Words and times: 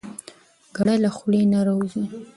ګړه 0.75 0.95
له 1.03 1.09
خولې 1.15 1.41
نه 1.53 1.59
راوځي. 1.67 2.03